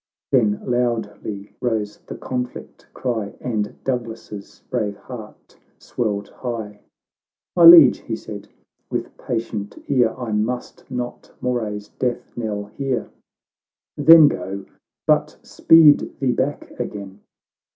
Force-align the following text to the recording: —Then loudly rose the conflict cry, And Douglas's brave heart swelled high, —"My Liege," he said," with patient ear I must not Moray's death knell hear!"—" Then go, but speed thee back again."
—Then 0.31 0.59
loudly 0.65 1.53
rose 1.61 1.99
the 2.07 2.15
conflict 2.17 2.87
cry, 2.91 3.35
And 3.39 3.75
Douglas's 3.83 4.63
brave 4.71 4.97
heart 4.97 5.59
swelled 5.77 6.27
high, 6.29 6.81
—"My 7.55 7.65
Liege," 7.65 7.99
he 7.99 8.15
said," 8.15 8.47
with 8.89 9.15
patient 9.19 9.77
ear 9.87 10.15
I 10.17 10.31
must 10.31 10.89
not 10.89 11.31
Moray's 11.39 11.89
death 11.89 12.35
knell 12.35 12.65
hear!"—" 12.65 13.11
Then 13.95 14.27
go, 14.27 14.65
but 15.05 15.37
speed 15.43 16.11
thee 16.19 16.31
back 16.31 16.71
again." 16.79 17.19